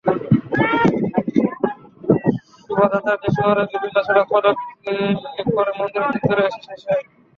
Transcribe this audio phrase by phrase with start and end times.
[2.61, 7.03] শোভাযাত্রাটি শহরের বিভিন্ন সড়ক প্রদক্ষিণ করে মন্দিরের চত্বরে এসে শেষ হয়।